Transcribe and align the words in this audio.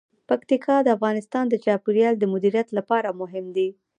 پکتیکا 0.29 0.75
د 0.83 0.87
افغانستان 0.97 1.45
د 1.49 1.55
چاپیریال 1.65 2.15
د 2.19 2.23
مدیریت 2.33 2.67
لپاره 2.77 3.17
مهم 3.21 3.45
دي. 3.55 3.69